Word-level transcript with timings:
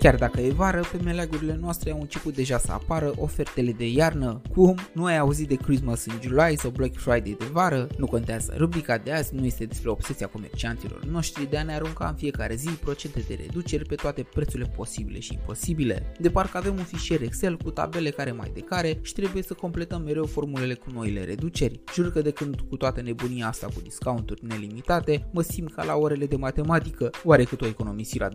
Chiar 0.00 0.14
dacă 0.14 0.40
e 0.40 0.50
vară, 0.50 0.82
pe 0.92 1.02
meleagurile 1.04 1.58
noastre 1.60 1.90
au 1.90 2.00
început 2.00 2.34
deja 2.34 2.58
să 2.58 2.72
apară 2.72 3.12
ofertele 3.16 3.72
de 3.72 3.88
iarnă. 3.88 4.40
Cum? 4.54 4.76
Nu 4.92 5.04
ai 5.04 5.18
auzit 5.18 5.48
de 5.48 5.54
Christmas 5.54 6.04
in 6.04 6.18
July 6.22 6.56
sau 6.56 6.70
Black 6.70 6.96
Friday 6.96 7.36
de 7.38 7.44
vară? 7.52 7.88
Nu 7.98 8.06
contează. 8.06 8.54
Rubrica 8.56 8.98
de 8.98 9.12
azi 9.12 9.34
nu 9.34 9.44
este 9.44 9.64
despre 9.64 9.90
obsesia 9.90 10.26
comercianților 10.26 11.04
noștri 11.04 11.50
de 11.50 11.56
a 11.56 11.62
ne 11.62 11.74
arunca 11.74 12.08
în 12.08 12.14
fiecare 12.14 12.54
zi 12.54 12.68
procente 12.68 13.24
de 13.28 13.38
reduceri 13.40 13.86
pe 13.86 13.94
toate 13.94 14.26
prețurile 14.34 14.72
posibile 14.76 15.18
și 15.18 15.32
imposibile. 15.32 16.12
De 16.18 16.30
parcă 16.30 16.56
avem 16.56 16.76
un 16.76 16.84
fișier 16.84 17.22
Excel 17.22 17.56
cu 17.56 17.70
tabele 17.70 18.10
care 18.10 18.32
mai 18.32 18.50
de 18.54 18.60
care 18.60 18.98
și 19.02 19.12
trebuie 19.12 19.42
să 19.42 19.54
completăm 19.54 20.02
mereu 20.02 20.24
formulele 20.26 20.74
cu 20.74 20.90
noile 20.92 21.24
reduceri. 21.24 21.80
Jur 21.94 22.12
că 22.12 22.22
de 22.22 22.30
când 22.30 22.60
cu 22.68 22.76
toată 22.76 23.00
nebunia 23.00 23.46
asta 23.46 23.66
cu 23.66 23.80
discounturi 23.82 24.46
nelimitate, 24.46 25.28
mă 25.32 25.42
simt 25.42 25.74
ca 25.74 25.84
la 25.84 25.96
orele 25.96 26.26
de 26.26 26.36
matematică. 26.36 27.10
Oare 27.24 27.44
cât 27.44 27.60
o 27.60 27.66
economisi 27.66 28.18
la 28.18 28.28
20% 28.28 28.32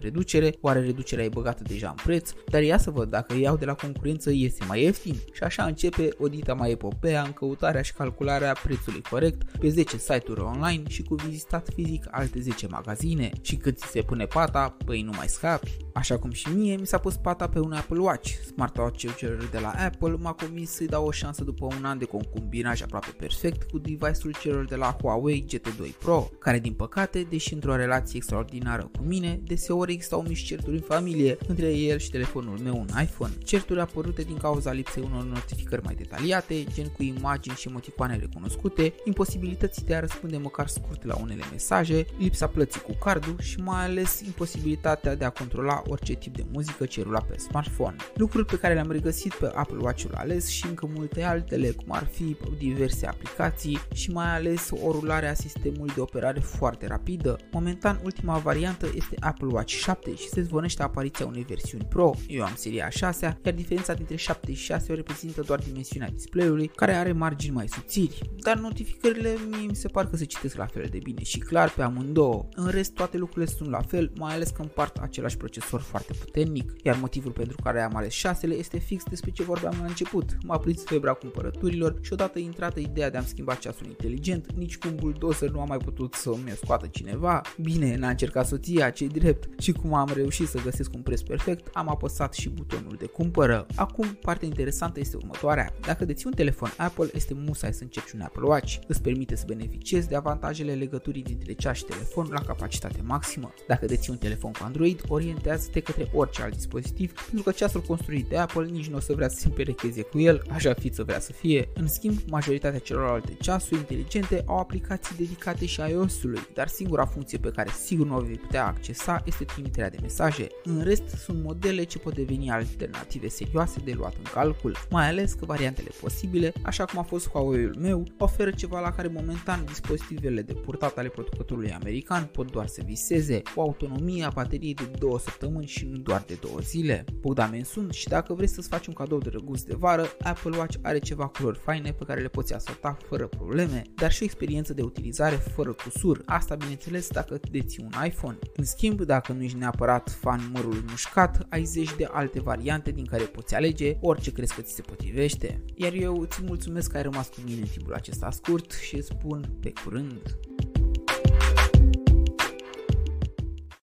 reducere? 0.00 0.56
Oare 0.60 0.78
reducerea 0.80 1.24
e 1.24 1.28
băgată 1.28 1.62
deja 1.66 1.88
în 1.88 1.96
preț? 2.04 2.32
Dar 2.46 2.62
ia 2.62 2.78
să 2.78 2.90
văd 2.90 3.10
dacă 3.10 3.34
iau 3.34 3.56
de 3.56 3.64
la 3.64 3.74
concurență 3.74 4.30
iese 4.30 4.64
mai 4.68 4.82
ieftin? 4.82 5.14
Și 5.32 5.42
așa 5.42 5.64
începe 5.64 6.08
odita 6.18 6.54
mai 6.54 6.70
epopea 6.70 7.22
în 7.22 7.32
căutarea 7.32 7.82
și 7.82 7.92
calcularea 7.92 8.56
prețului 8.62 9.02
corect 9.10 9.56
pe 9.58 9.68
10 9.68 9.96
site-uri 9.96 10.40
online 10.40 10.82
și 10.88 11.02
cu 11.02 11.14
vizitat 11.14 11.68
fizic 11.74 12.06
alte 12.10 12.40
10 12.40 12.66
magazine. 12.66 13.30
Și 13.40 13.56
cât 13.56 13.78
ți 13.78 13.86
se 13.86 14.02
pune 14.02 14.24
pata, 14.24 14.76
păi 14.84 15.02
nu 15.02 15.12
mai 15.16 15.28
scapi. 15.28 15.76
Așa 15.94 16.18
cum 16.18 16.30
și 16.30 16.48
mie 16.48 16.76
mi 16.76 16.86
s-a 16.86 16.98
pus 16.98 17.16
pata 17.16 17.48
pe 17.48 17.58
un 17.58 17.72
Apple 17.72 17.98
Watch. 17.98 18.30
Smartwatch-ul 18.46 19.48
de 19.50 19.58
la 19.58 19.70
Apple 19.70 20.16
m-a 20.18 20.32
convins 20.32 20.70
să-i 20.70 20.86
dau 20.86 21.06
o 21.06 21.10
șansă 21.10 21.44
după 21.44 21.64
un 21.64 21.84
an 21.84 21.98
de 21.98 22.04
combinaj 22.34 22.82
aproape 22.82 23.10
perfect 23.18 23.70
cu 23.70 23.78
device-ul 23.78 24.34
celor 24.40 24.64
de 24.64 24.76
la 24.76 24.96
Huawei 25.00 25.44
GT2 25.48 25.98
Pro, 25.98 26.28
care 26.38 26.58
din 26.58 26.72
păcate, 26.72 27.26
deși 27.30 27.54
într-o 27.54 27.76
relație 27.76 28.16
extraordinară 28.16 28.82
cu 28.82 29.04
mine, 29.04 29.40
deseori 29.44 29.92
existau 29.92 30.22
mici 30.22 30.54
certuri 30.70 30.90
în 30.90 30.96
familie 30.96 31.36
între 31.46 31.74
el 31.74 31.98
și 31.98 32.10
telefonul 32.10 32.58
meu 32.58 32.78
un 32.78 33.02
iPhone, 33.02 33.32
certuri 33.44 33.80
apărute 33.80 34.22
din 34.22 34.36
cauza 34.36 34.72
lipsei 34.72 35.02
unor 35.10 35.24
notificări 35.24 35.82
mai 35.84 35.94
detaliate, 35.94 36.64
gen 36.74 36.86
cu 36.86 37.02
imagini 37.02 37.56
și 37.56 37.68
emoticoane 37.68 38.16
recunoscute, 38.16 38.94
imposibilității 39.04 39.86
de 39.86 39.94
a 39.94 40.00
răspunde 40.00 40.36
măcar 40.36 40.66
scurt 40.66 41.04
la 41.04 41.16
unele 41.20 41.42
mesaje, 41.50 42.04
lipsa 42.18 42.46
plății 42.46 42.80
cu 42.80 42.92
cardul 43.04 43.36
și 43.40 43.60
mai 43.60 43.84
ales 43.84 44.20
imposibilitatea 44.20 45.14
de 45.14 45.24
a 45.24 45.30
controla 45.30 45.82
orice 45.86 46.14
tip 46.14 46.36
de 46.36 46.44
muzică 46.52 46.86
ce 46.86 47.02
rula 47.02 47.20
pe 47.20 47.38
smartphone. 47.38 47.96
Lucruri 48.14 48.46
pe 48.46 48.58
care 48.58 48.74
le-am 48.74 48.90
regăsit 48.90 49.34
pe 49.34 49.50
Apple 49.54 49.78
Watch-ul 49.80 50.14
ales 50.14 50.48
și 50.48 50.66
încă 50.66 50.90
multe 50.94 51.22
altele, 51.22 51.70
cum 51.70 51.86
ar 51.88 52.06
fi 52.12 52.36
diverse 52.58 53.06
aplicații 53.06 53.78
și 53.92 54.10
mai 54.10 54.34
ales 54.34 54.70
o 54.82 54.90
rulare 54.90 55.28
a 55.28 55.34
sistemului 55.34 55.94
de 55.94 56.00
operare 56.00 56.40
foarte 56.40 56.86
rapidă. 56.86 57.38
Momentan, 57.52 58.00
ultima 58.04 58.38
variantă 58.38 58.86
este 58.94 59.16
Apple 59.20 59.48
Watch 59.50 59.72
7 59.72 60.14
și 60.14 60.28
se 60.28 60.40
zvonește 60.60 60.82
apariția 60.82 61.26
unei 61.26 61.42
versiuni 61.42 61.86
Pro. 61.88 62.10
Eu 62.28 62.44
am 62.44 62.52
seria 62.56 62.88
6 62.88 63.38
iar 63.44 63.54
diferența 63.54 63.94
dintre 63.94 64.16
7 64.16 64.52
și 64.52 64.64
6 64.64 64.92
o 64.92 64.94
reprezintă 64.94 65.40
doar 65.40 65.58
dimensiunea 65.58 66.10
display-ului, 66.10 66.66
care 66.66 66.94
are 66.94 67.12
margini 67.12 67.54
mai 67.54 67.68
subțiri, 67.68 68.30
dar 68.40 68.58
notificările 68.58 69.36
mi 69.50 69.74
se 69.74 69.88
par 69.88 70.06
că 70.06 70.16
se 70.16 70.24
citesc 70.24 70.56
la 70.56 70.66
fel 70.66 70.86
de 70.90 70.98
bine 71.02 71.22
și 71.22 71.38
clar 71.38 71.70
pe 71.70 71.82
amândouă. 71.82 72.46
În 72.54 72.68
rest, 72.68 72.92
toate 72.92 73.16
lucrurile 73.16 73.52
sunt 73.56 73.70
la 73.70 73.80
fel, 73.80 74.12
mai 74.16 74.34
ales 74.34 74.50
că 74.50 74.62
împart 74.62 74.96
același 74.96 75.36
procesor 75.36 75.80
foarte 75.80 76.12
puternic, 76.12 76.72
iar 76.82 76.96
motivul 77.00 77.32
pentru 77.32 77.56
care 77.62 77.82
am 77.82 77.96
ales 77.96 78.12
6 78.12 78.46
este 78.46 78.78
fix 78.78 79.04
despre 79.04 79.30
ce 79.30 79.42
vorbeam 79.42 79.74
la 79.80 79.86
început. 79.86 80.36
M-a 80.42 80.58
prins 80.58 80.84
febra 80.84 81.12
cumpărăturilor 81.12 81.98
și 82.00 82.12
odată 82.12 82.38
intrată 82.38 82.80
ideea 82.80 83.10
de 83.10 83.16
a-mi 83.16 83.26
schimba 83.26 83.54
ceasul 83.54 83.86
inteligent, 83.86 84.52
nici 84.52 84.78
cu 84.78 84.88
un 84.88 84.94
bulldozer 84.94 85.50
nu 85.50 85.60
am 85.60 85.68
mai 85.68 85.78
putut 85.78 86.14
să 86.14 86.30
mi 86.44 86.50
scoată 86.62 86.86
cineva. 86.86 87.40
Bine, 87.60 87.96
n-a 87.96 88.08
încercat 88.08 88.46
soția, 88.46 88.90
ce 88.90 89.06
drept, 89.06 89.60
și 89.60 89.72
cum 89.72 89.94
am 89.94 90.10
reușit 90.14 90.48
să 90.50 90.60
găsesc 90.64 90.94
un 90.94 91.02
preț 91.02 91.20
perfect, 91.20 91.68
am 91.72 91.88
apăsat 91.88 92.34
și 92.34 92.48
butonul 92.48 92.96
de 92.98 93.06
cumpără. 93.06 93.66
Acum, 93.74 94.06
partea 94.06 94.48
interesantă 94.48 95.00
este 95.00 95.16
următoarea. 95.16 95.72
Dacă 95.80 96.04
deții 96.04 96.26
un 96.26 96.32
telefon 96.32 96.72
Apple, 96.76 97.10
este 97.14 97.34
musai 97.34 97.72
să 97.72 97.82
încerci 97.82 98.10
un 98.10 98.20
Apple 98.20 98.46
Watch. 98.46 98.76
Îți 98.86 99.02
permite 99.02 99.36
să 99.36 99.44
beneficiezi 99.46 100.08
de 100.08 100.16
avantajele 100.16 100.72
legăturii 100.72 101.22
dintre 101.22 101.52
ceas 101.52 101.76
și 101.76 101.84
telefon 101.84 102.28
la 102.30 102.40
capacitate 102.40 103.00
maximă. 103.02 103.52
Dacă 103.66 103.86
deții 103.86 104.12
un 104.12 104.18
telefon 104.18 104.52
cu 104.52 104.62
Android, 104.62 105.00
orientează-te 105.08 105.80
către 105.80 106.10
orice 106.14 106.42
alt 106.42 106.54
dispozitiv, 106.54 107.12
pentru 107.12 107.42
că 107.42 107.50
ceasul 107.50 107.80
construit 107.80 108.28
de 108.28 108.36
Apple 108.36 108.66
nici 108.66 108.88
nu 108.88 108.96
o 108.96 109.00
să 109.00 109.12
vrea 109.12 109.28
să 109.28 109.36
se 109.36 109.46
împerecheze 109.46 110.02
cu 110.02 110.18
el, 110.18 110.42
așa 110.50 110.74
fi 110.74 110.94
să 110.94 111.02
vrea 111.02 111.20
să 111.20 111.32
fie. 111.32 111.68
În 111.74 111.88
schimb, 111.88 112.18
majoritatea 112.26 112.78
celorlalte 112.78 113.36
ceasuri 113.40 113.80
inteligente 113.80 114.42
au 114.46 114.58
aplicații 114.58 115.16
dedicate 115.16 115.66
și 115.66 115.80
iOS-ului, 115.80 116.40
dar 116.54 116.68
singura 116.68 117.06
funcție 117.06 117.38
pe 117.38 117.50
care 117.50 117.70
sigur 117.84 118.06
nu 118.06 118.16
o 118.16 118.20
vei 118.20 118.36
putea 118.36 118.66
accesa 118.66 119.22
este 119.26 119.44
trimiterea 119.44 119.90
de 119.90 119.98
mesaje. 120.02 120.39
În 120.64 120.82
rest, 120.82 121.08
sunt 121.08 121.42
modele 121.42 121.84
ce 121.84 121.98
pot 121.98 122.14
deveni 122.14 122.50
alternative 122.50 123.28
serioase 123.28 123.80
de 123.84 123.92
luat 123.96 124.14
în 124.16 124.30
calcul, 124.32 124.76
mai 124.90 125.08
ales 125.08 125.32
că 125.32 125.44
variantele 125.44 125.88
posibile, 126.00 126.52
așa 126.62 126.84
cum 126.84 126.98
a 126.98 127.02
fost 127.02 127.28
Huawei-ul 127.28 127.76
meu, 127.78 128.04
oferă 128.18 128.50
ceva 128.50 128.80
la 128.80 128.92
care 128.92 129.08
momentan 129.08 129.64
dispozitivele 129.64 130.42
de 130.42 130.52
purtat 130.52 130.98
ale 130.98 131.08
producătorului 131.08 131.72
american 131.72 132.24
pot 132.24 132.50
doar 132.50 132.66
să 132.66 132.82
viseze, 132.84 133.42
o 133.54 133.60
autonomie 133.60 134.24
a 134.24 134.30
bateriei 134.30 134.74
de 134.74 134.90
2 134.98 135.18
săptămâni 135.18 135.66
și 135.66 135.86
nu 135.90 135.96
doar 135.96 136.24
de 136.26 136.38
2 136.40 136.50
zile. 136.62 137.04
Bogdamen 137.20 137.64
sunt 137.64 137.92
și 137.92 138.08
dacă 138.08 138.34
vrei 138.34 138.48
să-ți 138.48 138.68
faci 138.68 138.86
un 138.86 138.94
cadou 138.94 139.18
de 139.18 139.28
drăguț 139.28 139.60
de 139.60 139.74
vară, 139.78 140.06
Apple 140.22 140.56
Watch 140.56 140.76
are 140.82 140.98
ceva 140.98 141.26
culori 141.26 141.58
faine 141.58 141.92
pe 141.92 142.04
care 142.04 142.20
le 142.20 142.28
poți 142.28 142.54
asorta 142.54 142.96
fără 143.08 143.26
probleme, 143.26 143.82
dar 143.94 144.12
și 144.12 144.22
o 144.22 144.24
experiență 144.24 144.74
de 144.74 144.82
utilizare 144.82 145.34
fără 145.34 145.72
cusur, 145.72 146.22
asta 146.26 146.54
bineînțeles 146.54 147.08
dacă 147.08 147.40
deții 147.50 147.82
un 147.82 148.04
iPhone. 148.06 148.38
În 148.56 148.64
schimb, 148.64 149.00
dacă 149.00 149.32
nu 149.32 149.42
ești 149.42 149.58
neapărat 149.58 150.10
fan 150.10 150.29
mărului 150.52 150.84
mușcat, 150.88 151.46
ai 151.48 151.64
zeci 151.64 151.96
de 151.96 152.08
alte 152.10 152.40
variante 152.40 152.90
din 152.90 153.04
care 153.04 153.22
poți 153.22 153.54
alege 153.54 153.96
orice 154.00 154.32
crezi 154.32 154.54
că 154.54 154.60
ți 154.60 154.74
se 154.74 154.82
potrivește. 154.82 155.64
Iar 155.74 155.92
eu 155.92 156.20
îți 156.20 156.42
mulțumesc 156.42 156.90
că 156.90 156.96
ai 156.96 157.02
rămas 157.02 157.28
cu 157.28 157.40
mine 157.44 157.60
în 157.60 157.66
timpul 157.66 157.94
acesta 157.94 158.30
scurt 158.30 158.72
și 158.72 158.96
îți 158.96 159.06
spun 159.06 159.50
pe 159.60 159.72
curând. 159.84 160.38